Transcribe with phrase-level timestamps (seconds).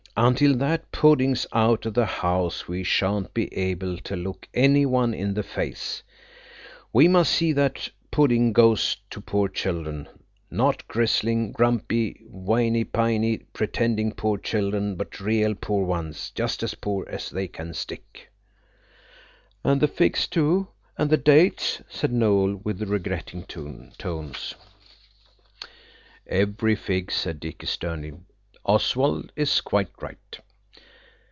[0.17, 5.13] Until that pudding's out of the house we shan't be able to look any one
[5.13, 6.03] in the face.
[6.91, 14.11] We must see that that pudding goes to poor children–not grisling, grumpy, whiney piney, pretending
[14.11, 18.29] poor children–but real poor ones, just as poor as they can stick."
[19.63, 24.55] "And the figs too–and the dates," said Noël, with regretting tones.
[26.27, 28.11] "Every fig," said Dicky sternly.
[28.63, 30.39] "Oswald is quite right."